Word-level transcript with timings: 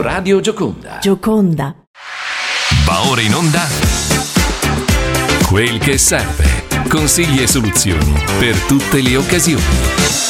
Radio 0.00 0.40
Gioconda. 0.40 0.98
Gioconda. 0.98 1.76
Va 2.86 3.06
ora 3.06 3.20
in 3.20 3.34
onda. 3.34 3.68
Quel 5.46 5.78
che 5.78 5.98
serve. 5.98 6.66
Consigli 6.88 7.42
e 7.42 7.46
soluzioni 7.46 8.14
per 8.38 8.56
tutte 8.60 9.02
le 9.02 9.16
occasioni. 9.18 10.29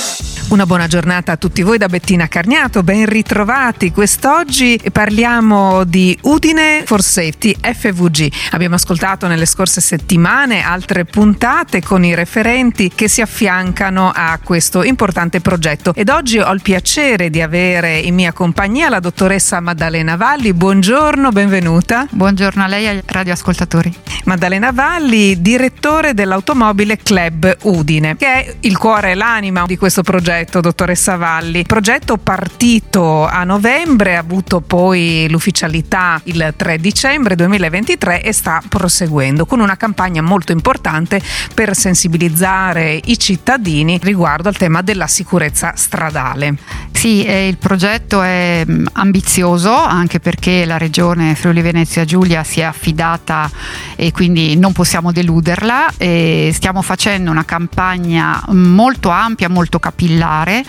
Una 0.50 0.66
buona 0.66 0.88
giornata 0.88 1.30
a 1.30 1.36
tutti 1.36 1.62
voi 1.62 1.78
da 1.78 1.86
Bettina 1.86 2.26
Carniato, 2.26 2.82
ben 2.82 3.06
ritrovati. 3.06 3.92
Quest'oggi 3.92 4.80
parliamo 4.90 5.84
di 5.84 6.18
Udine 6.22 6.82
for 6.84 7.02
Safety 7.02 7.54
FVG. 7.54 8.32
Abbiamo 8.50 8.74
ascoltato 8.74 9.28
nelle 9.28 9.46
scorse 9.46 9.80
settimane 9.80 10.62
altre 10.62 11.04
puntate 11.04 11.80
con 11.80 12.04
i 12.04 12.16
referenti 12.16 12.90
che 12.92 13.06
si 13.06 13.20
affiancano 13.20 14.10
a 14.12 14.40
questo 14.42 14.82
importante 14.82 15.40
progetto 15.40 15.94
ed 15.94 16.08
oggi 16.08 16.40
ho 16.40 16.50
il 16.50 16.62
piacere 16.62 17.30
di 17.30 17.40
avere 17.40 17.98
in 17.98 18.16
mia 18.16 18.32
compagnia 18.32 18.88
la 18.88 18.98
dottoressa 18.98 19.60
Maddalena 19.60 20.16
Valli. 20.16 20.52
Buongiorno, 20.52 21.30
benvenuta. 21.30 22.08
Buongiorno 22.10 22.64
a 22.64 22.66
lei 22.66 22.86
e 22.86 22.88
ai 22.88 23.02
radioascoltatori. 23.06 23.94
Maddalena 24.24 24.72
Valli, 24.72 25.40
direttore 25.40 26.12
dell'automobile 26.12 26.96
Club 26.96 27.56
Udine, 27.62 28.16
che 28.16 28.26
è 28.26 28.54
il 28.60 28.76
cuore 28.76 29.12
e 29.12 29.14
l'anima 29.14 29.62
di 29.64 29.78
questo 29.78 30.02
progetto 30.02 30.38
progetto, 30.40 30.60
dottoressa 30.60 31.16
Valli. 31.16 31.64
Progetto 31.64 32.16
partito 32.16 33.26
a 33.26 33.44
novembre, 33.44 34.16
ha 34.16 34.20
avuto 34.20 34.60
poi 34.60 35.26
l'ufficialità 35.28 36.20
il 36.24 36.54
3 36.56 36.78
dicembre 36.78 37.34
2023 37.34 38.22
e 38.22 38.32
sta 38.32 38.62
proseguendo 38.66 39.44
con 39.44 39.60
una 39.60 39.76
campagna 39.76 40.22
molto 40.22 40.52
importante 40.52 41.20
per 41.52 41.74
sensibilizzare 41.74 42.98
i 43.04 43.18
cittadini 43.18 43.98
riguardo 44.02 44.48
al 44.48 44.56
tema 44.56 44.80
della 44.82 45.06
sicurezza 45.06 45.72
stradale. 45.76 46.54
Sì, 47.00 47.24
eh, 47.24 47.48
il 47.48 47.56
progetto 47.56 48.20
è 48.20 48.62
mm, 48.68 48.88
ambizioso 48.92 49.74
anche 49.74 50.20
perché 50.20 50.66
la 50.66 50.76
regione 50.76 51.34
Friuli 51.34 51.62
Venezia 51.62 52.04
Giulia 52.04 52.44
si 52.44 52.60
è 52.60 52.64
affidata 52.64 53.50
e 53.96 54.12
quindi 54.12 54.54
non 54.58 54.74
possiamo 54.74 55.10
deluderla. 55.10 55.94
E 55.96 56.50
stiamo 56.52 56.82
facendo 56.82 57.30
una 57.30 57.46
campagna 57.46 58.44
molto 58.48 59.08
ampia, 59.08 59.48
molto 59.48 59.78
capillare 59.78 60.62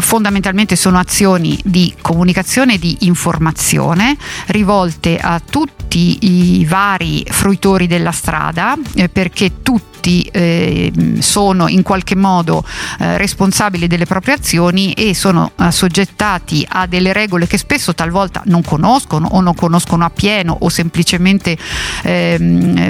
fondamentalmente 0.00 0.76
sono 0.76 0.98
azioni 0.98 1.58
di 1.64 1.94
comunicazione 2.00 2.74
e 2.74 2.78
di 2.78 2.96
informazione 3.00 4.16
rivolte 4.46 5.18
a 5.18 5.40
tutti 5.40 6.18
i 6.58 6.64
vari 6.64 7.24
fruitori 7.28 7.86
della 7.86 8.12
strada 8.12 8.76
eh, 8.94 9.08
perché 9.08 9.62
tutti 9.62 9.97
tutti 10.08 10.22
eh, 10.32 10.92
sono 11.18 11.68
in 11.68 11.82
qualche 11.82 12.16
modo 12.16 12.64
eh, 12.98 13.18
responsabili 13.18 13.86
delle 13.86 14.06
proprie 14.06 14.34
azioni 14.34 14.92
e 14.94 15.14
sono 15.14 15.52
assoggettati 15.56 16.66
a 16.66 16.86
delle 16.86 17.12
regole 17.12 17.46
che 17.46 17.58
spesso 17.58 17.94
talvolta 17.94 18.42
non 18.46 18.62
conoscono 18.62 19.28
o 19.32 19.40
non 19.40 19.54
conoscono 19.54 20.04
appieno 20.04 20.56
o 20.60 20.68
semplicemente 20.70 21.56
eh, 22.02 22.36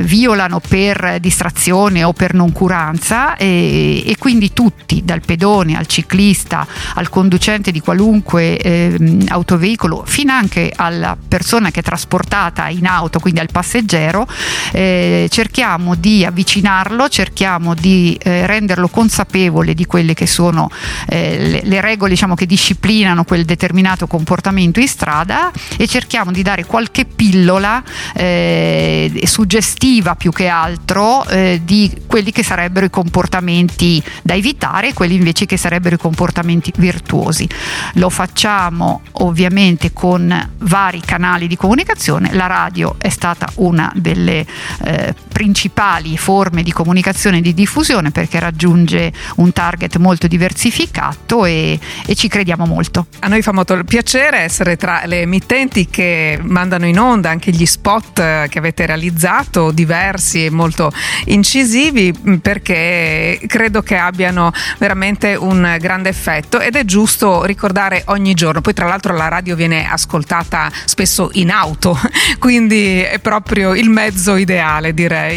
violano 0.03 0.61
per 0.61 1.19
distrazione 1.21 2.05
o 2.05 2.13
per 2.13 2.35
noncuranza. 2.35 3.37
E, 3.37 4.05
e, 4.07 4.17
quindi 4.17 4.53
tutti, 4.53 5.03
dal 5.05 5.21
pedone 5.25 5.77
al 5.77 5.87
ciclista 5.87 6.67
al 6.95 7.09
conducente 7.09 7.73
di 7.73 7.81
qualunque 7.81 8.59
ehm, 8.59 9.27
autoveicolo, 9.29 10.05
fino 10.07 10.33
anche 10.33 10.73
alla 10.75 11.17
persona 11.17 11.71
che 11.71 11.81
è 11.81 11.83
trasportata 11.83 12.69
in 12.69 12.87
auto, 12.87 13.19
quindi 13.19 13.41
al 13.41 13.49
passeggero, 13.51 14.27
eh, 14.73 15.29
cerchiamo 15.31 15.95
di 15.95 16.25
avvicinarlo 16.25 17.08
cerchiamo 17.09 17.75
di 17.75 18.19
eh, 18.23 18.47
renderlo 18.47 18.89
consapevole 18.89 19.75
di 19.75 19.87
quelle 19.87 20.15
che 20.15 20.27
sono 20.27 20.71
eh, 21.09 21.39
le, 21.39 21.61
le, 21.65 21.81
regole 21.81 22.11
diciamo, 22.11 22.35
che 22.35 22.47
disciplinano 22.47 23.25
quel 23.25 23.45
determinato 23.45 24.07
comportamento 24.07 24.81
in 24.81 24.89
strada 24.89 25.51
e 25.77 25.87
cerchiamo 25.87 26.31
di 26.31 26.43
dare 26.43 26.65
qualche 26.65 27.05
pillola 27.05 27.83
eh, 28.15 29.23
suggestiva 29.25 30.15
più 30.15 30.33
che 30.33 30.49
altro 30.49 31.27
eh, 31.27 31.61
di 31.65 32.03
quelli 32.07 32.33
che 32.33 32.43
sarebbero 32.43 32.87
i 32.87 32.91
comportamenti 32.91 34.03
da 34.23 34.35
evitare 34.35 34.89
e 34.89 34.95
quelli 34.95 35.15
invece 35.15 35.47
che 35.47 35.57
sarebbero 35.57 35.95
i 35.97 35.99
comportamenti 35.99 36.73
virtuosi. 36.77 37.49
Lo 37.95 38.11
facciamo 38.11 39.03
ovviamente 39.13 39.93
con 39.93 40.51
vari 40.59 41.01
canali 41.01 41.47
di 41.47 41.57
comunicazione, 41.57 42.33
la 42.33 42.47
radio 42.47 42.97
è 42.99 43.09
stata 43.09 43.49
una 43.57 43.93
delle 43.95 44.47
eh, 44.85 45.15
principali 45.39 46.19
forme 46.19 46.65
di 46.65 46.73
comunicazione 46.73 46.97
comunicazione 46.99 47.41
di 47.41 47.55
diffusione 47.55 48.11
perché 48.11 48.41
raggiunge 48.41 49.13
un 49.37 49.53
target 49.53 49.97
molto 49.97 50.27
diversificato 50.27 51.45
e, 51.45 51.79
e 52.07 52.15
ci 52.15 52.29
crediamo 52.29 52.67
molto. 52.67 53.07
A 53.21 53.29
noi 53.29 53.43
fa 53.43 53.53
molto 53.53 53.83
piacere 53.85 54.39
essere 54.39 54.77
tra 54.77 55.03
le 55.05 55.21
emittenti 55.21 55.87
che 55.89 56.39
mandano 56.43 56.87
in 56.87 56.99
onda 56.99 57.31
anche 57.31 57.51
gli 57.53 57.67
spot 57.67 58.49
che 58.49 58.59
avete 58.59 58.87
realizzato, 58.87 59.71
diversi 59.71 60.47
e 60.47 60.51
molto 60.51 60.91
incisivi, 61.27 62.13
perché 62.43 63.41
credo 63.47 63.83
che 63.83 63.97
abbiano 63.97 64.53
veramente 64.79 65.35
un 65.35 65.77
grande 65.79 66.09
effetto 66.09 66.61
ed 66.61 66.75
è 66.75 66.85
giusto 66.85 67.45
ricordare 67.45 68.03
ogni 68.07 68.35
giorno. 68.35 68.61
Poi 68.61 68.73
tra 68.73 68.87
l'altro 68.87 69.15
la 69.15 69.29
radio 69.29 69.55
viene 69.55 69.89
ascoltata 69.89 70.71
spesso 70.85 71.31
in 71.35 71.51
auto, 71.51 71.99
quindi 72.39 73.01
è 73.01 73.19
proprio 73.19 73.75
il 73.75 73.89
mezzo 73.89 74.37
ideale 74.37 74.95
direi. 74.95 75.28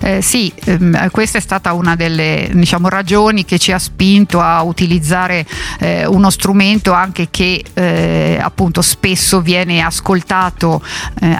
Eh, 0.00 0.22
sì, 0.22 0.52
ehm, 0.64 1.10
questa 1.10 1.38
è 1.38 1.40
stata 1.40 1.72
una 1.72 1.96
delle 1.96 2.48
diciamo, 2.52 2.88
ragioni 2.88 3.44
che 3.44 3.58
ci 3.58 3.72
ha 3.72 3.78
spinto 3.78 4.40
a 4.40 4.62
utilizzare 4.62 5.46
eh, 5.80 6.06
uno 6.06 6.30
strumento 6.30 6.92
anche 6.92 7.28
che 7.30 7.64
eh, 7.74 8.38
appunto 8.40 8.82
spesso 8.82 9.40
viene 9.40 9.80
ascoltato 9.80 10.82
eh, 11.20 11.38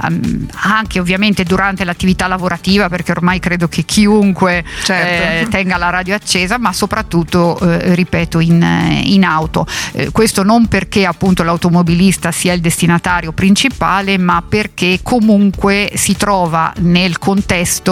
anche 0.54 1.00
ovviamente 1.00 1.44
durante 1.44 1.84
l'attività 1.84 2.26
lavorativa 2.26 2.88
perché 2.88 3.12
ormai 3.12 3.38
credo 3.38 3.68
che 3.68 3.82
chiunque 3.82 4.64
certo. 4.82 5.46
Eh, 5.46 5.48
tenga 5.50 5.76
la 5.76 5.90
radio 5.90 6.14
accesa 6.14 6.58
ma 6.58 6.72
soprattutto 6.72 7.58
eh, 7.60 7.94
ripeto 7.94 8.40
in, 8.40 9.00
in 9.04 9.24
auto. 9.24 9.66
questo 10.12 10.42
non 10.42 10.66
perché 10.66 11.06
appunto 11.06 11.42
l'automobilista 11.42 12.32
sia 12.32 12.52
il 12.52 12.60
destinatario 12.60 13.32
principale 13.32 14.18
ma 14.18 14.42
perché 14.46 15.00
comunque 15.02 15.92
si 15.94 16.16
trova 16.16 16.72
nel 16.78 17.18
contesto 17.18 17.87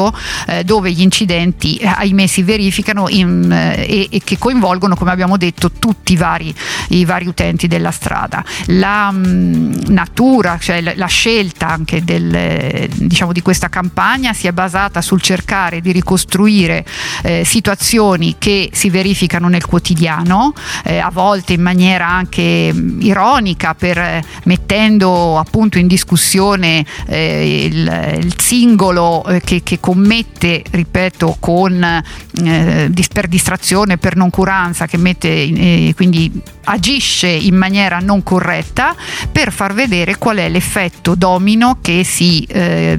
eh, 0.47 0.65
dove 0.65 0.93
gli 0.93 1.01
incidenti 1.01 1.77
eh, 1.77 1.87
ahimè 1.87 2.27
si 2.27 2.43
verificano 2.43 3.09
in, 3.09 3.51
eh, 3.51 3.87
e, 3.89 4.09
e, 4.11 4.21
che 4.23 4.39
coinvolgono 4.39 4.95
come 4.95 5.11
abbiamo 5.11 5.37
detto 5.37 5.71
tutti 5.71 6.13
i 6.13 6.17
vari, 6.17 6.55
i 6.89 7.05
vari 7.05 7.27
utenti 7.27 7.67
della 7.67 7.91
strada. 7.91 8.45
La 8.67 9.11
mh, 9.11 9.27
mm, 9.27 9.73
natura, 9.89 10.59
cioè 10.61 10.81
la, 10.81 10.93
la, 10.95 11.07
scelta 11.07 11.69
anche 11.69 12.05
del, 12.05 12.89
diciamo, 12.95 13.33
di 13.33 13.41
questa 13.43 13.69
campagna 13.69 14.33
si 14.33 14.47
è 14.47 14.53
basata 14.53 15.01
sul 15.01 15.21
cercare 15.21 15.81
di 15.81 15.93
ricostruire 15.93 16.85
eh, 17.23 17.45
situazioni 17.45 18.37
che 18.39 18.71
si 18.73 18.91
verificano 18.91 19.49
nel 19.49 19.65
quotidiano, 19.65 20.53
eh, 20.85 20.99
a 20.99 21.11
volte 21.11 21.55
in 21.55 21.63
maniera 21.63 22.09
anche 22.09 22.71
mm, 22.73 23.01
ironica, 23.01 23.75
per, 23.75 24.23
mettendo 24.45 25.39
appunto 25.39 25.79
in 25.79 25.87
discussione 25.87 26.85
il, 27.09 28.19
il, 28.23 28.35
singolo 28.37 29.25
che, 29.45 29.63
che 29.63 29.81
commette 29.87 30.27
mette, 30.37 30.63
ripeto, 30.69 31.37
con, 31.39 31.83
eh, 31.83 32.91
per 33.13 33.29
distrazione, 33.29 33.99
per 33.99 34.17
noncuranza, 34.17 34.87
che 34.87 34.97
mette, 34.97 35.29
eh, 35.29 35.93
quindi 35.95 36.43
agisce 36.69 37.29
in 37.29 37.55
maniera 37.55 37.99
non 37.99 38.25
corretta 38.25 38.95
per 39.31 39.53
far 39.53 39.73
vedere 39.73 40.17
qual 40.19 40.39
è 40.39 40.49
l'effetto 40.49 41.15
domino 41.15 41.79
che 41.81 42.03
si, 42.03 42.43
eh, 42.49 42.99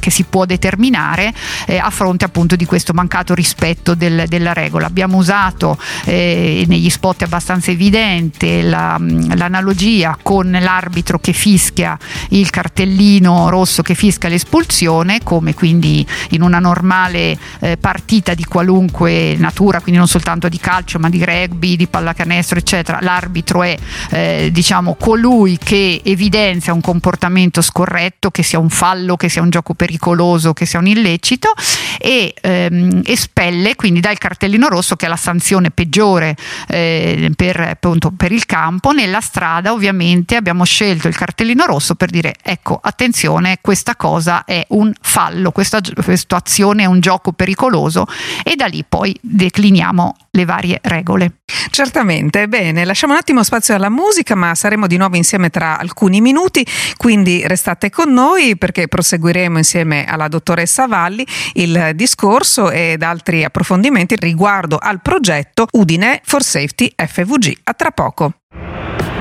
che 0.00 0.10
si 0.10 0.24
può 0.24 0.44
determinare 0.44 1.32
eh, 1.66 1.78
a 1.78 1.90
fronte 1.90 2.24
appunto 2.24 2.56
di 2.56 2.64
questo 2.64 2.92
mancato 2.92 3.34
rispetto 3.34 3.94
del, 3.94 4.24
della 4.28 4.52
regola. 4.52 4.86
Abbiamo 4.86 5.18
usato 5.18 5.78
eh, 6.04 6.64
negli 6.66 6.90
spot 6.90 7.22
abbastanza 7.22 7.70
evidente 7.70 8.62
la, 8.62 8.98
l'analogia 9.00 10.18
con 10.20 10.50
l'arbitro 10.50 11.18
che 11.18 11.32
fischia 11.32 11.96
il 12.30 12.50
cartellino 12.50 13.48
rosso 13.48 13.82
che 13.82 13.94
fischia 13.94 14.28
l'espulsione, 14.28 15.20
come 15.22 15.54
quindi 15.54 16.04
in 16.30 16.42
una 16.42 16.58
normale 16.58 17.38
eh, 17.60 17.76
partita 17.76 18.34
di 18.34 18.44
qualunque 18.44 19.36
natura, 19.38 19.80
quindi 19.80 19.98
non 19.98 20.08
soltanto 20.08 20.48
di 20.48 20.58
calcio 20.58 20.98
ma 20.98 21.08
di 21.08 21.24
rugby, 21.24 21.76
di 21.76 21.86
pallacanestro 21.86 22.58
eccetera, 22.58 22.98
l'arbitro 23.00 23.62
è 23.62 23.76
eh, 24.10 24.50
diciamo 24.52 24.94
colui 24.94 25.58
che 25.58 26.00
evidenzia 26.04 26.72
un 26.72 26.80
comportamento 26.80 27.60
scorretto, 27.62 28.30
che 28.30 28.42
sia 28.42 28.58
un 28.58 28.70
fallo, 28.70 29.16
che 29.16 29.28
sia 29.28 29.42
un 29.42 29.50
gioco 29.50 29.74
pericoloso, 29.74 30.52
che 30.52 30.66
sia 30.66 30.78
un 30.78 30.86
illecito 30.86 31.52
e 31.98 32.34
ehm, 32.40 33.02
espelle, 33.04 33.74
quindi 33.74 34.00
dà 34.00 34.10
il 34.10 34.18
cartellino 34.18 34.68
rosso 34.68 34.96
che 34.96 35.06
è 35.06 35.08
la 35.08 35.16
sanzione 35.16 35.70
peggiore 35.70 36.36
eh, 36.68 37.30
per, 37.34 37.60
appunto, 37.60 38.10
per 38.10 38.32
il 38.32 38.46
campo, 38.46 38.92
nella 38.92 39.20
strada 39.20 39.72
ovviamente 39.72 40.36
abbiamo 40.36 40.64
scelto 40.64 41.08
il 41.08 41.16
cartellino 41.16 41.64
rosso 41.66 41.94
per 41.94 42.10
dire 42.10 42.34
ecco 42.42 42.78
attenzione 42.82 43.58
questa 43.60 43.96
cosa 43.96 44.44
è 44.44 44.64
un 44.70 44.92
fallo, 45.00 45.50
questa 45.50 45.80
questa 46.06 46.36
azione 46.36 46.84
è 46.84 46.86
un 46.86 47.00
gioco 47.00 47.32
pericoloso 47.32 48.06
e 48.44 48.54
da 48.54 48.66
lì 48.66 48.84
poi 48.88 49.12
decliniamo 49.20 50.14
le 50.30 50.44
varie 50.44 50.78
regole. 50.84 51.38
Certamente, 51.70 52.46
bene, 52.46 52.84
lasciamo 52.84 53.12
un 53.12 53.18
attimo 53.18 53.42
spazio 53.42 53.74
alla 53.74 53.88
musica, 53.88 54.36
ma 54.36 54.54
saremo 54.54 54.86
di 54.86 54.98
nuovo 54.98 55.16
insieme 55.16 55.50
tra 55.50 55.76
alcuni 55.80 56.20
minuti, 56.20 56.64
quindi 56.96 57.44
restate 57.44 57.90
con 57.90 58.12
noi 58.12 58.56
perché 58.56 58.86
proseguiremo 58.86 59.58
insieme 59.58 60.04
alla 60.04 60.28
dottoressa 60.28 60.86
Valli 60.86 61.26
il 61.54 61.90
discorso 61.96 62.70
ed 62.70 63.02
altri 63.02 63.42
approfondimenti 63.42 64.14
riguardo 64.16 64.78
al 64.78 65.02
progetto 65.02 65.66
Udine 65.72 66.20
for 66.22 66.44
Safety 66.44 66.92
FVG. 66.94 67.52
A 67.64 67.72
tra 67.72 67.90
poco. 67.90 68.32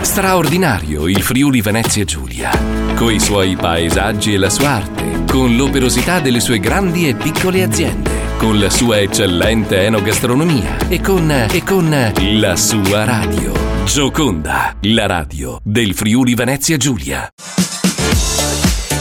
Straordinario 0.06 1.08
il 1.08 1.24
Friuli 1.24 1.62
Venezia 1.62 2.06
Giulia, 2.06 2.52
coi 2.94 3.20
suoi 3.20 3.56
paesaggi 3.56 4.36
e 4.36 4.38
la 4.38 4.52
sua 4.52 4.70
arte, 4.70 5.24
con 5.28 5.56
l'operosità 5.56 6.20
delle 6.20 6.40
sue 6.40 6.60
grandi 6.60 7.10
e 7.10 7.16
piccole 7.16 7.64
aziende, 7.64 8.12
con 8.38 8.60
la 8.60 8.70
sua 8.70 9.00
eccellente 9.00 9.82
enogastronomia 9.82 10.78
e 10.88 11.02
con, 11.02 11.30
e 11.52 11.64
con 11.64 12.14
la 12.20 12.56
sua 12.56 13.04
radio. 13.04 13.52
Gioconda, 13.86 14.76
la 14.82 15.08
radio 15.08 15.60
del 15.64 15.96
Friuli 15.96 16.36
Venezia 16.36 16.78
Giulia. 16.78 17.28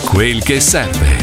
Quel 0.06 0.43
che 0.43 0.59
serve. 0.59 1.17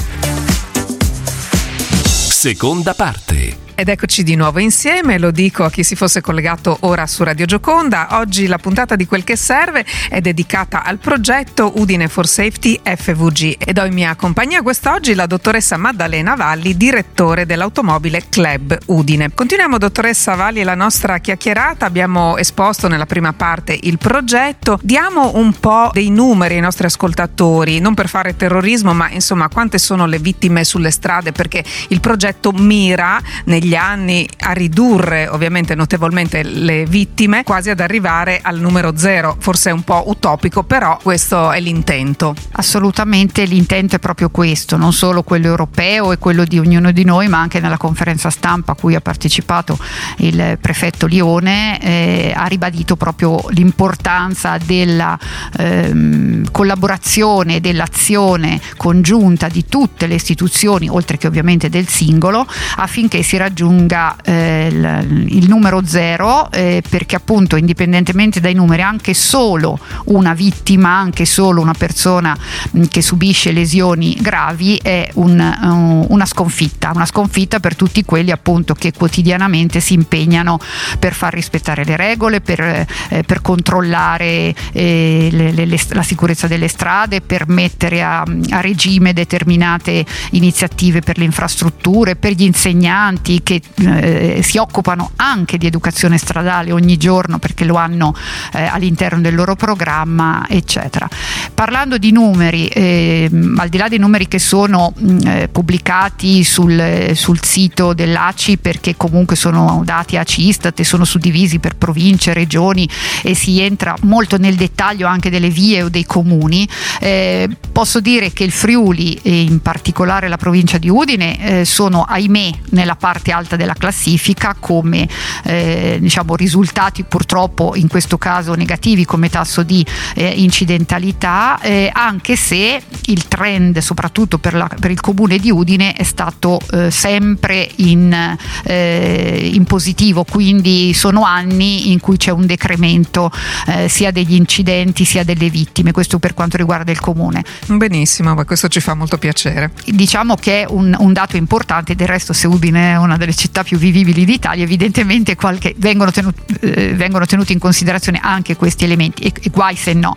Seconda 2.05 2.93
parte. 2.93 3.70
Ed 3.81 3.89
eccoci 3.89 4.21
di 4.21 4.35
nuovo 4.35 4.59
insieme, 4.59 5.17
lo 5.17 5.31
dico 5.31 5.63
a 5.63 5.71
chi 5.71 5.83
si 5.83 5.95
fosse 5.95 6.21
collegato 6.21 6.77
ora 6.81 7.07
su 7.07 7.23
Radio 7.23 7.47
Gioconda. 7.47 8.09
Oggi 8.19 8.45
la 8.45 8.59
puntata 8.59 8.95
di 8.95 9.07
Quel 9.07 9.23
che 9.23 9.35
serve 9.35 9.83
è 10.07 10.21
dedicata 10.21 10.83
al 10.83 10.99
progetto 10.99 11.71
Udine 11.77 12.07
for 12.07 12.27
Safety 12.27 12.79
FVG 12.83 13.55
ed 13.57 13.79
ho 13.79 13.85
in 13.85 13.93
mia 13.93 14.13
compagnia 14.13 14.61
quest'oggi 14.61 15.15
la 15.15 15.25
dottoressa 15.25 15.77
Maddalena 15.77 16.35
Valli, 16.35 16.77
direttore 16.77 17.47
dell'automobile 17.47 18.21
Club 18.29 18.77
Udine. 18.85 19.33
Continuiamo 19.33 19.79
dottoressa 19.79 20.35
Valli 20.35 20.61
la 20.61 20.75
nostra 20.75 21.17
chiacchierata, 21.17 21.83
abbiamo 21.83 22.37
esposto 22.37 22.87
nella 22.87 23.07
prima 23.07 23.33
parte 23.33 23.75
il 23.81 23.97
progetto, 23.97 24.79
diamo 24.83 25.31
un 25.37 25.53
po' 25.59 25.89
dei 25.91 26.11
numeri 26.11 26.53
ai 26.53 26.61
nostri 26.61 26.85
ascoltatori, 26.85 27.79
non 27.79 27.95
per 27.95 28.09
fare 28.09 28.35
terrorismo, 28.35 28.93
ma 28.93 29.09
insomma 29.09 29.49
quante 29.49 29.79
sono 29.79 30.05
le 30.05 30.19
vittime 30.19 30.63
sulle 30.65 30.91
strade 30.91 31.31
perché 31.31 31.63
il 31.87 31.99
progetto 31.99 32.51
mira 32.51 33.19
negli 33.45 33.69
negli 33.71 33.75
anni 33.75 34.27
a 34.39 34.51
ridurre 34.51 35.29
ovviamente 35.29 35.75
notevolmente 35.75 36.43
le 36.43 36.85
vittime, 36.85 37.43
quasi 37.43 37.69
ad 37.69 37.79
arrivare 37.79 38.39
al 38.41 38.59
numero 38.59 38.97
zero. 38.97 39.37
Forse 39.39 39.69
è 39.69 39.73
un 39.73 39.83
po' 39.83 40.03
utopico, 40.07 40.63
però 40.63 40.99
questo 41.01 41.51
è 41.51 41.59
l'intento. 41.61 42.35
Assolutamente 42.51 43.45
l'intento 43.45 43.95
è 43.95 43.99
proprio 43.99 44.29
questo, 44.29 44.75
non 44.75 44.91
solo 44.91 45.23
quello 45.23 45.47
europeo 45.47 46.11
e 46.11 46.17
quello 46.17 46.43
di 46.43 46.59
ognuno 46.59 46.91
di 46.91 47.05
noi, 47.05 47.29
ma 47.29 47.39
anche 47.39 47.61
nella 47.61 47.77
conferenza 47.77 48.29
stampa 48.29 48.73
a 48.73 48.75
cui 48.75 48.95
ha 48.95 49.01
partecipato 49.01 49.77
il 50.17 50.57
prefetto 50.59 51.05
Lione, 51.05 51.79
eh, 51.81 52.33
ha 52.35 52.45
ribadito 52.47 52.97
proprio 52.97 53.41
l'importanza 53.49 54.57
della 54.57 55.17
ehm, 55.57 56.51
collaborazione, 56.51 57.61
dell'azione 57.61 58.59
congiunta 58.75 59.47
di 59.47 59.65
tutte 59.65 60.07
le 60.07 60.15
istituzioni, 60.15 60.89
oltre 60.89 61.17
che 61.17 61.27
ovviamente 61.27 61.69
del 61.69 61.87
singolo, 61.87 62.45
affinché 62.75 63.23
si 63.23 63.37
raggiunga 63.37 63.59
raggiunga 63.61 64.15
eh, 64.23 64.67
il, 64.71 65.27
il, 65.29 65.47
numero 65.47 65.85
zero 65.85 66.49
eh, 66.51 66.81
perché 66.87 67.15
appunto 67.15 67.55
indipendentemente 67.55 68.39
dai 68.39 68.53
numeri 68.53 68.81
anche 68.81 69.13
solo 69.13 69.77
una 70.05 70.33
vittima, 70.33 70.89
anche 70.97 71.25
solo 71.25 71.61
una 71.61 71.73
persona 71.73 72.35
mm, 72.75 72.83
che 72.89 73.01
subisce 73.01 73.51
lesioni 73.51 74.17
gravi 74.19 74.77
è 74.77 75.09
un, 75.15 75.39
uh, 75.39 76.11
una 76.11 76.25
sconfitta, 76.25 76.91
una 76.93 77.05
sconfitta 77.05 77.59
per 77.59 77.75
tutti 77.75 78.03
quelli 78.03 78.31
appunto 78.31 78.73
che 78.73 78.91
quotidianamente 78.93 79.79
si 79.79 79.93
impegnano 79.93 80.59
per 80.97 81.13
far 81.13 81.33
rispettare 81.33 81.83
le 81.83 81.95
regole, 81.95 82.41
per, 82.41 82.59
eh, 82.61 82.87
per 83.25 83.41
controllare 83.41 84.55
eh, 84.71 85.29
le, 85.31 85.51
le, 85.51 85.65
le, 85.65 85.79
la 85.89 86.03
sicurezza 86.03 86.47
delle 86.47 86.67
strade, 86.67 87.21
per 87.21 87.47
mettere 87.47 88.01
a, 88.01 88.21
a 88.21 88.61
regime 88.61 89.13
determinate 89.13 90.05
iniziative 90.31 91.01
per 91.01 91.17
le 91.17 91.25
infrastrutture, 91.25 92.15
per 92.15 92.31
gli 92.31 92.43
insegnanti 92.43 93.40
che 93.43 93.61
eh, 93.75 94.41
si 94.43 94.57
occupano 94.57 95.11
anche 95.17 95.57
di 95.57 95.65
educazione 95.65 96.17
stradale 96.17 96.71
ogni 96.71 96.97
giorno 96.97 97.39
perché 97.39 97.65
lo 97.65 97.75
hanno 97.75 98.15
eh, 98.53 98.63
all'interno 98.63 99.21
del 99.21 99.35
loro 99.35 99.55
programma, 99.55 100.45
eccetera. 100.47 101.07
Parlando 101.53 101.97
di 101.97 102.11
numeri, 102.11 102.67
eh, 102.67 103.29
al 103.57 103.69
di 103.69 103.77
là 103.77 103.87
dei 103.87 103.99
numeri 103.99 104.27
che 104.27 104.39
sono 104.39 104.93
mh, 104.95 105.27
eh, 105.27 105.47
pubblicati 105.51 106.43
sul, 106.43 107.11
sul, 107.13 107.39
sito 107.41 107.93
dell'ACI 107.93 108.57
perché 108.57 108.95
comunque 108.95 109.35
sono 109.35 109.81
dati 109.83 110.17
ACI 110.17 110.47
Istat 110.47 110.79
e 110.79 110.83
sono 110.83 111.05
suddivisi 111.05 111.59
per 111.59 111.75
province, 111.75 112.33
regioni 112.33 112.87
e 113.23 113.33
si 113.33 113.59
entra 113.61 113.95
molto 114.01 114.37
nel 114.37 114.55
dettaglio 114.55 115.07
anche 115.07 115.29
delle 115.29 115.49
vie 115.49 115.83
o 115.83 115.89
dei 115.89 116.05
comuni, 116.05 116.67
eh, 116.99 117.49
posso 117.71 117.99
dire 117.99 118.31
che 118.31 118.43
il 118.43 118.51
Friuli 118.51 119.19
e 119.21 119.41
in 119.41 119.61
particolare 119.61 120.27
la 120.27 120.37
provincia 120.37 120.77
di 120.77 120.89
Udine 120.89 121.59
eh, 121.61 121.65
sono 121.65 122.03
ahimè 122.03 122.49
nella 122.71 122.95
parte 122.95 123.30
alta 123.31 123.51
alta 123.51 123.55
della 123.55 123.73
classifica 123.73 124.55
come 124.59 125.07
eh, 125.43 125.97
diciamo, 125.99 126.35
risultati 126.35 127.03
purtroppo 127.03 127.73
in 127.75 127.87
questo 127.87 128.17
caso 128.17 128.53
negativi 128.53 129.05
come 129.05 129.29
tasso 129.29 129.63
di 129.63 129.85
eh, 130.15 130.27
incidentalità, 130.27 131.59
eh, 131.59 131.89
anche 131.91 132.35
se 132.35 132.81
il 133.05 133.27
trend 133.27 133.79
soprattutto 133.79 134.37
per, 134.37 134.53
la, 134.53 134.69
per, 134.79 134.91
il 134.91 134.99
comune 134.99 135.37
di 135.37 135.51
Udine 135.51 135.93
è 135.93 136.03
stato 136.03 136.59
eh, 136.71 136.91
sempre 136.91 137.67
in, 137.77 138.37
eh, 138.63 139.49
in, 139.53 139.63
positivo, 139.65 140.23
quindi 140.23 140.93
sono 140.93 141.23
anni 141.23 141.91
in 141.91 141.99
cui 141.99 142.17
c'è 142.17 142.31
un 142.31 142.45
decremento 142.45 143.31
eh, 143.67 143.87
sia 143.89 144.11
degli 144.11 144.35
incidenti 144.35 145.05
sia 145.05 145.23
delle 145.23 145.49
vittime, 145.49 145.91
questo 145.91 146.19
per 146.19 146.33
quanto 146.33 146.57
riguarda 146.57 146.91
il 146.91 146.99
comune. 146.99 147.43
Benissimo, 147.67 148.33
ma 148.33 148.45
questo 148.45 148.67
ci 148.67 148.79
fa 148.79 148.93
molto 148.93 149.17
piacere. 149.17 149.71
Diciamo 149.85 150.35
che 150.35 150.61
è 150.61 150.65
un, 150.69 150.95
un 150.97 151.13
dato 151.13 151.37
importante, 151.37 151.95
del 151.95 152.07
resto 152.07 152.33
se 152.33 152.47
Udine 152.47 152.91
è 152.91 152.97
una 152.97 153.17
delle 153.21 153.35
città 153.35 153.63
più 153.63 153.77
vivibili 153.77 154.25
d'Italia, 154.25 154.63
evidentemente 154.63 155.35
qualche, 155.35 155.73
vengono, 155.77 156.11
tenuti, 156.11 156.41
eh, 156.61 156.93
vengono, 156.93 157.25
tenuti 157.25 157.53
in 157.53 157.59
considerazione 157.59 158.19
anche 158.21 158.55
questi 158.55 158.83
elementi 158.83 159.23
e, 159.23 159.31
e 159.39 159.49
guai 159.49 159.75
se 159.75 159.93
no. 159.93 160.15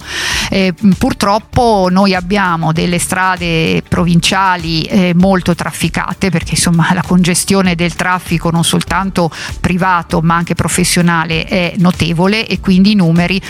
Eh, 0.50 0.74
purtroppo 0.98 1.88
noi 1.90 2.14
abbiamo 2.14 2.72
delle 2.72 2.98
strade 2.98 3.82
provinciali 3.86 4.82
eh, 4.82 5.12
molto 5.14 5.54
trafficate 5.54 6.30
perché 6.30 6.52
insomma 6.52 6.92
la 6.92 7.02
congestione 7.02 7.74
del 7.74 7.94
traffico 7.94 8.50
non 8.50 8.64
soltanto 8.64 9.30
privato 9.60 10.20
ma 10.20 10.36
anche 10.36 10.54
professionale 10.54 11.44
è 11.44 11.74
notevole 11.76 12.46
e 12.46 12.60
quindi 12.60 12.92
i 12.92 12.94
numeri 12.94 13.40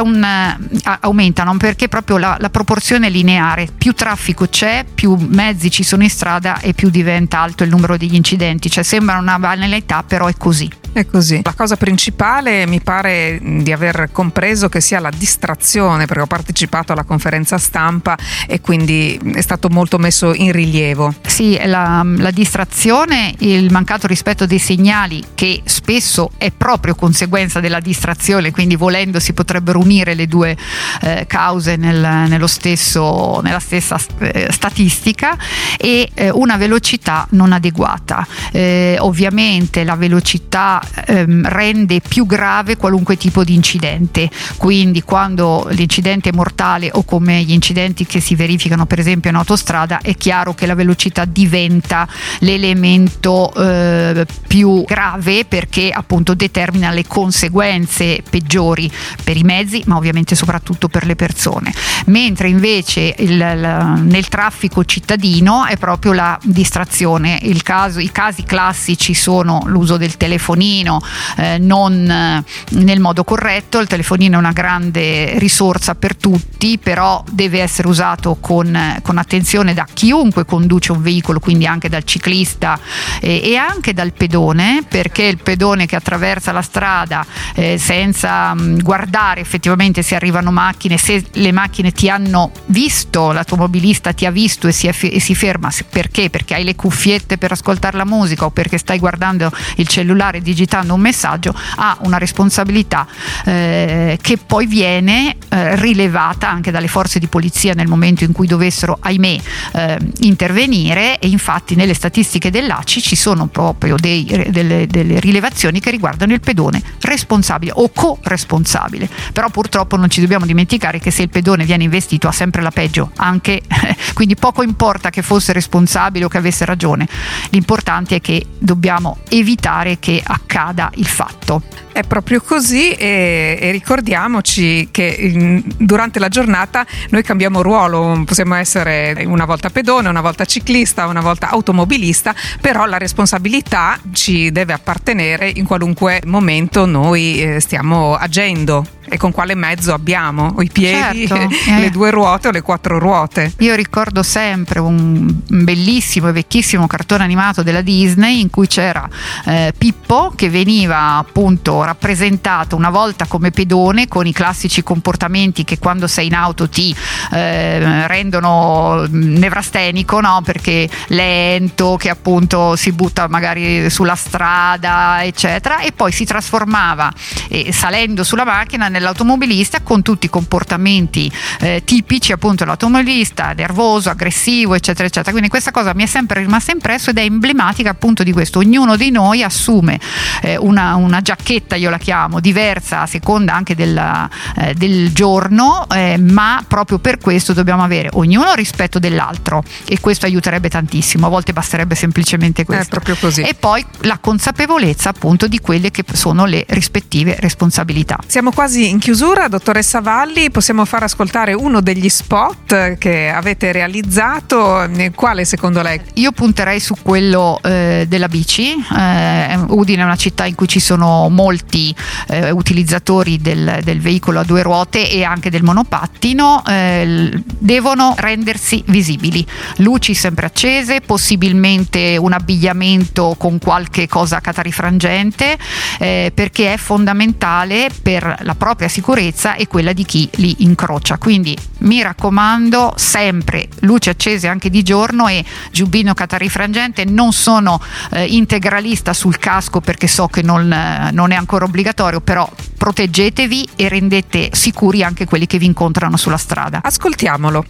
un, 0.00 0.22
uh, 0.22 0.90
aumentano 1.00 1.56
perché 1.56 1.88
proprio 1.88 2.16
la, 2.16 2.36
la 2.38 2.50
proporzione 2.50 3.08
lineare, 3.08 3.68
più 3.76 3.92
traffico 3.92 4.46
c'è, 4.46 4.84
più 4.92 5.14
mezzi 5.14 5.70
ci 5.70 5.82
sono 5.82 6.02
in 6.02 6.10
strada 6.10 6.60
e 6.60 6.74
più 6.74 6.90
diventa 6.90 7.40
alto 7.40 7.64
il 7.64 7.70
numero 7.70 7.96
degli 7.96 8.14
incidenti, 8.14 8.70
cioè 8.70 8.84
sembra 9.00 9.16
una 9.16 9.38
banalità, 9.38 10.02
però 10.06 10.26
è 10.26 10.34
così. 10.36 10.70
È 10.92 11.06
così. 11.06 11.40
La 11.44 11.54
cosa 11.56 11.76
principale 11.76 12.66
mi 12.66 12.80
pare 12.80 13.38
di 13.40 13.70
aver 13.70 14.08
compreso 14.10 14.68
che 14.68 14.80
sia 14.80 14.98
la 14.98 15.10
distrazione, 15.16 16.06
perché 16.06 16.22
ho 16.22 16.26
partecipato 16.26 16.92
alla 16.92 17.04
conferenza 17.04 17.58
stampa 17.58 18.18
e 18.46 18.60
quindi 18.60 19.18
è 19.34 19.40
stato 19.40 19.68
molto 19.68 19.98
messo 19.98 20.34
in 20.34 20.50
rilievo. 20.50 21.14
Sì, 21.24 21.58
la, 21.64 22.02
la 22.04 22.32
distrazione, 22.32 23.32
il 23.38 23.70
mancato 23.70 24.08
rispetto 24.08 24.46
dei 24.46 24.58
segnali, 24.58 25.22
che 25.34 25.62
spesso 25.64 26.32
è 26.36 26.50
proprio 26.50 26.96
conseguenza 26.96 27.60
della 27.60 27.80
distrazione, 27.80 28.50
quindi 28.50 28.74
volendo 28.74 29.20
si 29.20 29.32
potrebbero 29.32 29.78
unire 29.78 30.14
le 30.14 30.26
due 30.26 30.56
eh, 31.02 31.24
cause 31.28 31.76
nel, 31.76 32.42
stesso, 32.48 33.40
nella 33.42 33.60
stessa 33.60 33.96
eh, 34.18 34.48
statistica, 34.50 35.38
e 35.78 36.10
eh, 36.14 36.30
una 36.30 36.56
velocità 36.56 37.28
non 37.30 37.52
adeguata. 37.52 38.26
Eh, 38.50 38.96
ovviamente 38.98 39.84
la 39.84 39.94
velocità 39.94 40.79
ehm, 41.06 41.48
rende 41.48 42.00
più 42.00 42.26
grave 42.26 42.76
qualunque 42.76 43.16
tipo 43.16 43.44
di 43.44 43.54
incidente. 43.54 44.30
Quindi 44.56 45.02
quando 45.02 45.66
l'incidente 45.70 46.30
è 46.30 46.32
mortale 46.32 46.90
o 46.92 47.04
come 47.04 47.42
gli 47.42 47.52
incidenti 47.52 48.06
che 48.06 48.20
si 48.20 48.34
verificano 48.34 48.86
per 48.86 48.98
esempio 48.98 49.30
in 49.30 49.36
autostrada 49.36 50.00
è 50.00 50.14
chiaro 50.14 50.54
che 50.54 50.66
la 50.66 50.74
velocità 50.74 51.24
diventa 51.24 52.06
l'elemento 52.40 53.52
eh, 53.54 54.26
più 54.46 54.84
grave 54.84 55.44
perché 55.44 55.90
appunto 55.90 56.34
determina 56.34 56.90
le 56.90 57.06
conseguenze 57.06 58.22
peggiori 58.28 58.90
per 59.22 59.36
i 59.36 59.42
mezzi 59.42 59.82
ma 59.86 59.96
ovviamente 59.96 60.34
soprattutto 60.34 60.88
per 60.88 61.06
le 61.06 61.16
persone. 61.16 61.72
Mentre 62.06 62.48
invece 62.48 63.14
il, 63.18 63.30
il, 63.32 64.02
nel 64.04 64.28
traffico 64.28 64.84
cittadino 64.84 65.64
è 65.66 65.76
proprio 65.76 66.12
la 66.12 66.38
distrazione. 66.42 67.40
Caso, 67.62 68.00
I 68.00 68.10
casi 68.10 68.42
classici 68.42 69.14
sono 69.14 69.62
l'uso 69.66 69.96
del 69.96 70.16
telefonino 70.16 70.69
telefonino 70.70 71.00
eh, 71.36 71.58
non 71.58 72.08
eh, 72.08 72.44
nel 72.70 73.00
modo 73.00 73.24
corretto. 73.24 73.78
Il 73.80 73.86
telefonino 73.86 74.36
è 74.36 74.38
una 74.38 74.52
grande 74.52 75.38
risorsa 75.38 75.94
per 75.94 76.16
tutti, 76.16 76.78
però 76.78 77.22
deve 77.30 77.60
essere 77.60 77.88
usato 77.88 78.36
con, 78.40 78.98
con 79.02 79.18
attenzione 79.18 79.74
da 79.74 79.86
chiunque 79.92 80.44
conduce 80.44 80.92
un 80.92 81.02
veicolo, 81.02 81.40
quindi 81.40 81.66
anche 81.66 81.88
dal 81.88 82.04
ciclista 82.04 82.78
eh, 83.20 83.40
e 83.42 83.56
anche 83.56 83.92
dal 83.92 84.12
pedone, 84.12 84.84
perché 84.88 85.24
il 85.24 85.38
pedone 85.42 85.86
che 85.86 85.96
attraversa 85.96 86.52
la 86.52 86.62
strada 86.62 87.24
eh, 87.54 87.78
senza 87.78 88.54
mh, 88.54 88.62
mm, 88.62 88.78
guardare 88.80 89.40
effettivamente 89.40 90.02
se 90.02 90.14
arrivano 90.14 90.50
macchine, 90.50 90.96
se 90.96 91.24
le 91.32 91.52
macchine 91.52 91.92
ti 91.92 92.08
hanno 92.08 92.52
visto, 92.66 93.32
l'automobilista 93.32 94.12
ti 94.12 94.26
ha 94.26 94.30
visto 94.30 94.68
e 94.68 94.72
si, 94.72 94.86
è, 94.86 94.94
e 95.00 95.20
si 95.20 95.34
ferma, 95.34 95.70
perché? 95.90 96.30
Perché 96.30 96.54
hai 96.54 96.64
le 96.64 96.76
cuffiette 96.76 97.38
per 97.38 97.52
ascoltare 97.52 97.96
la 97.96 98.04
musica 98.04 98.44
o 98.44 98.50
perché 98.50 98.78
stai 98.78 98.98
guardando 98.98 99.50
il 99.76 99.88
cellulare 99.88 100.40
digitando 100.60 100.92
un 100.92 101.00
messaggio, 101.00 101.54
ha 101.76 101.96
una 102.02 102.18
responsabilità 102.18 103.06
eh, 103.46 104.18
che 104.20 104.36
poi 104.36 104.66
viene 104.66 105.36
eh, 105.48 105.76
rilevata 105.76 106.50
anche 106.50 106.70
dalle 106.70 106.88
forze 106.88 107.18
di 107.18 107.28
polizia 107.28 107.72
nel 107.72 107.86
momento 107.86 108.24
in 108.24 108.32
cui 108.32 108.46
dovessero, 108.46 108.98
ahimè, 109.00 109.38
eh, 109.72 109.98
intervenire. 110.20 111.18
E 111.18 111.28
infatti 111.28 111.74
nelle 111.74 111.94
statistiche 111.94 112.50
dell'ACI 112.50 113.00
ci 113.00 113.16
sono 113.16 113.46
proprio 113.46 113.96
dei, 113.96 114.24
delle, 114.50 114.86
delle 114.86 115.18
rilevazioni 115.18 115.80
che 115.80 115.90
riguardano 115.90 116.34
il 116.34 116.40
pedone 116.40 116.82
responsabile 117.00 117.72
o 117.74 117.90
co-responsabile, 117.90 119.08
però 119.32 119.48
purtroppo 119.48 119.96
non 119.96 120.10
ci 120.10 120.20
dobbiamo 120.20 120.44
dimenticare 120.44 120.98
che 120.98 121.10
se 121.10 121.22
il 121.22 121.30
pedone 121.30 121.64
viene 121.64 121.84
investito 121.84 122.28
ha 122.28 122.32
sempre 122.32 122.60
la 122.60 122.70
peggio, 122.70 123.12
anche, 123.16 123.62
quindi 124.12 124.34
poco 124.34 124.62
importa 124.62 125.08
che 125.08 125.22
fosse 125.22 125.54
responsabile 125.54 126.26
o 126.26 126.28
che 126.28 126.36
avesse 126.36 126.66
ragione, 126.66 127.08
l'importante 127.50 128.16
è 128.16 128.20
che 128.20 128.44
dobbiamo 128.58 129.18
evitare 129.30 129.98
che 129.98 130.20
accada 130.22 130.49
il 130.94 131.06
fatto. 131.06 131.62
È 131.92 132.02
proprio 132.02 132.40
così 132.40 132.92
e, 132.92 133.58
e 133.60 133.70
ricordiamoci 133.70 134.88
che 134.90 135.04
in, 135.04 135.62
durante 135.76 136.18
la 136.18 136.28
giornata 136.28 136.86
noi 137.10 137.22
cambiamo 137.22 137.62
ruolo, 137.62 138.22
possiamo 138.24 138.54
essere 138.54 139.24
una 139.26 139.44
volta 139.44 139.70
pedone, 139.70 140.08
una 140.08 140.20
volta 140.20 140.44
ciclista, 140.44 141.06
una 141.06 141.20
volta 141.20 141.50
automobilista, 141.50 142.34
però 142.60 142.84
la 142.86 142.98
responsabilità 142.98 143.98
ci 144.12 144.50
deve 144.50 144.72
appartenere 144.72 145.50
in 145.54 145.66
qualunque 145.66 146.20
momento 146.26 146.86
noi 146.86 147.42
eh, 147.42 147.60
stiamo 147.60 148.14
agendo 148.14 148.84
e 149.10 149.16
con 149.16 149.32
quale 149.32 149.54
mezzo 149.56 149.92
abbiamo, 149.92 150.52
o 150.56 150.62
i 150.62 150.70
piedi, 150.72 151.26
certo, 151.26 151.48
le 151.66 151.86
eh. 151.86 151.90
due 151.90 152.10
ruote 152.10 152.48
o 152.48 152.50
le 152.52 152.62
quattro 152.62 152.98
ruote. 152.98 153.52
Io 153.58 153.74
ricordo 153.74 154.22
sempre 154.22 154.78
un 154.78 155.40
bellissimo 155.48 156.28
e 156.28 156.32
vecchissimo 156.32 156.86
cartone 156.86 157.24
animato 157.24 157.62
della 157.62 157.80
Disney 157.80 158.40
in 158.40 158.50
cui 158.50 158.68
c'era 158.68 159.08
eh, 159.46 159.74
Pippo 159.76 160.32
che 160.40 160.48
veniva 160.48 161.18
appunto 161.18 161.84
rappresentato 161.84 162.74
una 162.74 162.88
volta 162.88 163.26
come 163.26 163.50
pedone 163.50 164.08
con 164.08 164.26
i 164.26 164.32
classici 164.32 164.82
comportamenti 164.82 165.64
che 165.64 165.78
quando 165.78 166.06
sei 166.06 166.28
in 166.28 166.34
auto 166.34 166.66
ti 166.66 166.96
eh, 167.32 168.06
rendono 168.06 169.04
nevrastenico, 169.10 170.18
no? 170.22 170.40
perché 170.42 170.88
lento, 171.08 171.96
che 171.98 172.08
appunto 172.08 172.74
si 172.74 172.90
butta 172.92 173.28
magari 173.28 173.90
sulla 173.90 174.14
strada, 174.14 175.22
eccetera, 175.22 175.80
e 175.80 175.92
poi 175.92 176.10
si 176.10 176.24
trasformava 176.24 177.12
eh, 177.48 177.70
salendo 177.70 178.24
sulla 178.24 178.46
macchina 178.46 178.88
nell'automobilista 178.88 179.82
con 179.82 180.00
tutti 180.00 180.24
i 180.24 180.30
comportamenti 180.30 181.30
eh, 181.60 181.82
tipici 181.84 182.32
appunto 182.32 182.64
dell'automobilista, 182.64 183.52
nervoso, 183.52 184.08
aggressivo, 184.08 184.72
eccetera, 184.72 185.06
eccetera. 185.06 185.32
Quindi 185.32 185.50
questa 185.50 185.70
cosa 185.70 185.92
mi 185.92 186.04
è 186.04 186.06
sempre 186.06 186.40
rimasta 186.40 186.72
impresso 186.72 187.10
ed 187.10 187.18
è 187.18 187.24
emblematica 187.24 187.90
appunto 187.90 188.22
di 188.22 188.32
questo. 188.32 188.60
Ognuno 188.60 188.96
di 188.96 189.10
noi 189.10 189.42
assume 189.42 190.00
eh, 190.42 190.56
una, 190.56 190.94
una, 190.96 191.20
giacchetta, 191.20 191.76
io 191.76 191.90
la 191.90 191.98
chiamo, 191.98 192.40
diversa 192.40 193.02
a 193.02 193.06
seconda 193.06 193.54
anche 193.54 193.74
della, 193.74 194.28
eh, 194.56 194.74
del 194.74 195.12
giorno, 195.12 195.86
eh, 195.90 196.18
ma 196.18 196.62
proprio 196.66 196.98
per 196.98 197.18
questo 197.18 197.52
dobbiamo 197.52 197.82
avere 197.82 198.08
ognuno 198.12 198.54
rispetto 198.54 198.98
dell'altro 198.98 199.62
e 199.86 200.00
questo 200.00 200.26
aiuterebbe 200.26 200.68
tantissimo. 200.68 201.26
A 201.26 201.28
volte 201.30 201.52
basterebbe 201.52 201.94
semplicemente 201.94 202.64
questo. 202.64 202.88
Proprio 202.90 203.16
così. 203.16 203.42
E 203.42 203.54
poi 203.54 203.84
la 204.00 204.18
consapevolezza 204.18 205.10
appunto 205.10 205.46
di 205.46 205.58
quelle 205.60 205.90
che 205.90 206.04
sono 206.12 206.44
le 206.44 206.64
rispettive 206.68 207.36
responsabilità. 207.38 208.18
Siamo 208.26 208.50
quasi 208.50 208.88
in 208.88 208.98
chiusura, 208.98 209.48
dottoressa 209.48 210.00
Valli, 210.00 210.50
possiamo 210.50 210.84
far 210.84 211.04
ascoltare 211.04 211.52
uno 211.52 211.80
degli 211.80 212.08
spot 212.08 212.98
che 212.98 213.30
avete 213.30 213.72
realizzato. 213.72 214.88
Quale 215.14 215.44
secondo 215.44 215.82
lei? 215.82 216.00
Io 216.14 216.32
punterei 216.32 216.80
su 216.80 216.94
quello 217.02 217.58
eh, 217.62 218.06
della 218.08 218.28
bici. 218.28 218.72
Eh, 218.72 219.58
Udine 219.68 220.02
è 220.02 220.04
una 220.10 220.16
città 220.16 220.44
in 220.44 220.56
cui 220.56 220.66
ci 220.66 220.80
sono 220.80 221.28
molti 221.28 221.94
eh, 222.26 222.50
utilizzatori 222.50 223.38
del, 223.38 223.78
del, 223.84 224.00
veicolo 224.00 224.40
a 224.40 224.44
due 224.44 224.62
ruote 224.62 225.08
e 225.08 225.22
anche 225.22 225.50
del 225.50 225.62
monopattino. 225.62 226.64
Eh, 226.66 227.42
devono 227.46 228.14
rendersi 228.18 228.82
visibili. 228.86 229.46
Luci 229.76 230.14
sempre 230.14 230.46
accese, 230.46 231.00
possibilmente 231.00 232.16
un 232.16 232.32
abbigliamento 232.32 233.36
con 233.38 233.58
qualche 233.58 234.08
cosa 234.08 234.40
catarifrangente, 234.40 235.56
eh, 235.98 236.32
perché 236.34 236.72
è 236.72 236.76
fondamentale 236.76 237.90
per 238.02 238.38
la 238.42 238.54
propria 238.56 238.88
sicurezza 238.88 239.54
e 239.54 239.68
quella 239.68 239.92
di 239.92 240.04
chi 240.04 240.28
li 240.36 240.56
incrocia. 240.58 241.18
Quindi 241.18 241.56
mi 241.78 242.02
raccomando, 242.02 242.94
sempre 242.96 243.68
luci 243.80 244.08
accese 244.08 244.48
anche 244.48 244.70
di 244.70 244.82
giorno 244.82 245.28
e 245.28 245.44
giubbino 245.70 246.14
catarifrangente. 246.14 247.04
Non 247.04 247.32
sono 247.32 247.80
eh, 248.10 248.24
integralista 248.24 249.12
sul 249.12 249.38
casco 249.38 249.80
perché 249.80 249.99
so 250.06 250.28
che 250.28 250.42
non, 250.42 250.72
eh, 250.72 251.10
non 251.12 251.32
è 251.32 251.36
ancora 251.36 251.64
obbligatorio, 251.64 252.20
però 252.20 252.48
proteggetevi 252.76 253.70
e 253.76 253.88
rendete 253.88 254.50
sicuri 254.52 255.02
anche 255.02 255.26
quelli 255.26 255.46
che 255.46 255.58
vi 255.58 255.66
incontrano 255.66 256.16
sulla 256.16 256.38
strada. 256.38 256.80
Ascoltiamolo. 256.82 257.64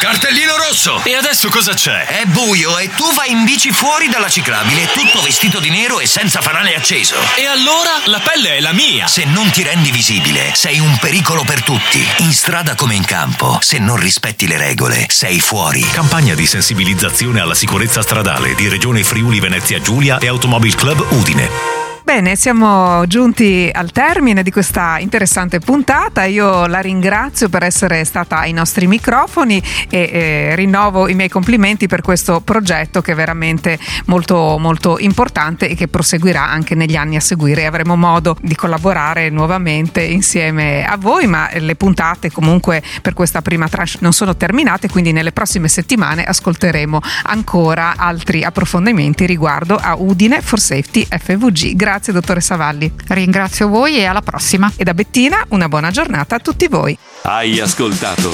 Cartellino 0.00 0.49
rosso! 0.70 1.02
E 1.04 1.14
adesso 1.14 1.48
cosa 1.48 1.74
c'è? 1.74 2.06
È 2.06 2.24
buio 2.26 2.78
e 2.78 2.90
tu 2.94 3.12
vai 3.12 3.32
in 3.32 3.42
bici 3.42 3.72
fuori 3.72 4.08
dalla 4.08 4.28
ciclabile, 4.28 4.88
tutto 4.92 5.20
vestito 5.20 5.58
di 5.58 5.68
nero 5.68 5.98
e 5.98 6.06
senza 6.06 6.40
fanale 6.40 6.76
acceso. 6.76 7.16
E 7.36 7.44
allora 7.44 8.00
la 8.04 8.20
pelle 8.20 8.56
è 8.56 8.60
la 8.60 8.72
mia! 8.72 9.08
Se 9.08 9.24
non 9.24 9.50
ti 9.50 9.64
rendi 9.64 9.90
visibile, 9.90 10.52
sei 10.54 10.78
un 10.78 10.96
pericolo 10.98 11.42
per 11.42 11.62
tutti. 11.62 12.06
In 12.18 12.32
strada 12.32 12.76
come 12.76 12.94
in 12.94 13.04
campo, 13.04 13.58
se 13.60 13.78
non 13.78 13.96
rispetti 13.96 14.46
le 14.46 14.58
regole, 14.58 15.06
sei 15.08 15.40
fuori. 15.40 15.80
Campagna 15.90 16.34
di 16.34 16.46
sensibilizzazione 16.46 17.40
alla 17.40 17.54
sicurezza 17.54 18.02
stradale 18.02 18.54
di 18.54 18.68
Regione 18.68 19.02
Friuli 19.02 19.40
Venezia 19.40 19.80
Giulia 19.80 20.18
e 20.18 20.28
Automobil 20.28 20.74
Club 20.76 21.04
Udine. 21.10 21.79
Bene, 22.12 22.34
siamo 22.34 23.06
giunti 23.06 23.70
al 23.72 23.92
termine 23.92 24.42
di 24.42 24.50
questa 24.50 24.98
interessante 24.98 25.60
puntata. 25.60 26.24
Io 26.24 26.66
la 26.66 26.80
ringrazio 26.80 27.48
per 27.48 27.62
essere 27.62 28.04
stata 28.04 28.38
ai 28.38 28.50
nostri 28.50 28.88
microfoni 28.88 29.62
e 29.88 30.10
eh, 30.12 30.56
rinnovo 30.56 31.06
i 31.06 31.14
miei 31.14 31.28
complimenti 31.28 31.86
per 31.86 32.00
questo 32.00 32.40
progetto 32.40 33.00
che 33.00 33.12
è 33.12 33.14
veramente 33.14 33.78
molto, 34.06 34.58
molto 34.58 34.98
importante 34.98 35.68
e 35.68 35.76
che 35.76 35.86
proseguirà 35.86 36.44
anche 36.44 36.74
negli 36.74 36.96
anni 36.96 37.14
a 37.14 37.20
seguire. 37.20 37.64
Avremo 37.64 37.94
modo 37.94 38.36
di 38.40 38.56
collaborare 38.56 39.30
nuovamente 39.30 40.02
insieme 40.02 40.84
a 40.84 40.96
voi, 40.96 41.28
ma 41.28 41.48
le 41.58 41.76
puntate 41.76 42.32
comunque 42.32 42.82
per 43.02 43.14
questa 43.14 43.40
prima 43.40 43.68
tranche 43.68 43.98
non 44.00 44.12
sono 44.12 44.36
terminate, 44.36 44.88
quindi 44.88 45.12
nelle 45.12 45.30
prossime 45.30 45.68
settimane 45.68 46.24
ascolteremo 46.24 46.98
ancora 47.26 47.94
altri 47.96 48.42
approfondimenti 48.42 49.26
riguardo 49.26 49.76
a 49.76 49.94
Udine 49.94 50.42
for 50.42 50.58
Safety 50.58 51.06
FVG. 51.08 51.76
Grazie 51.76 51.98
Grazie 52.00 52.14
dottoressa 52.14 52.56
Valli. 52.56 52.90
Ringrazio 53.08 53.68
voi 53.68 53.98
e 53.98 54.06
alla 54.06 54.22
prossima. 54.22 54.72
E 54.74 54.84
da 54.84 54.94
Bettina 54.94 55.44
una 55.48 55.68
buona 55.68 55.90
giornata 55.90 56.36
a 56.36 56.38
tutti 56.38 56.66
voi. 56.66 56.96
Hai 57.24 57.60
ascoltato 57.60 58.32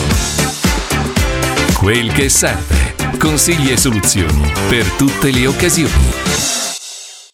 Quel 1.74 2.12
che 2.12 2.28
serve. 2.28 2.94
Consigli 3.18 3.72
e 3.72 3.76
soluzioni 3.76 4.52
per 4.68 4.88
tutte 4.92 5.32
le 5.32 5.48
occasioni. 5.48 6.65